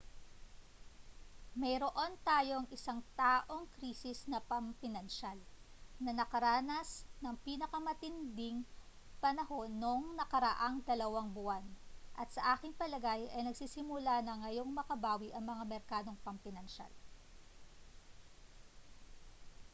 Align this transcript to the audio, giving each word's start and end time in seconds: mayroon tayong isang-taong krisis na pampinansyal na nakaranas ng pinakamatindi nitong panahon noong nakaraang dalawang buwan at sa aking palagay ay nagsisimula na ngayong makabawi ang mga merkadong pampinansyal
mayroon 1.61 2.13
tayong 2.27 2.65
isang-taong 2.75 3.63
krisis 3.77 4.19
na 4.31 4.39
pampinansyal 4.49 5.37
na 6.03 6.09
nakaranas 6.19 6.89
ng 7.23 7.35
pinakamatindi 7.45 8.51
nitong 8.57 8.69
panahon 9.23 9.69
noong 9.81 10.05
nakaraang 10.19 10.77
dalawang 10.89 11.29
buwan 11.37 11.61
at 12.21 12.27
sa 12.35 12.41
aking 12.57 12.73
palagay 12.81 13.21
ay 13.35 13.41
nagsisimula 13.45 14.15
na 14.25 14.33
ngayong 14.41 14.71
makabawi 14.79 15.29
ang 15.37 15.45
mga 15.51 15.63
merkadong 15.73 16.17
pampinansyal 16.25 16.89